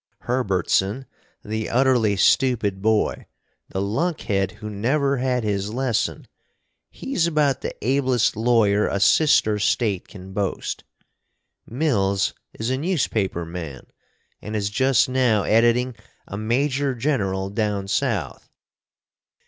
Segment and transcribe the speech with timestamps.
[0.23, 1.05] Hurburtson
[1.45, 3.27] the utterly stupid boy
[3.69, 6.25] the lunkhead who never had his lesson,
[6.89, 10.83] he's about the ablest lawyer a sister State can boast.
[11.67, 13.85] Mills is a newspaper man,
[14.41, 15.95] and is just now editing
[16.27, 18.49] a Major General down South.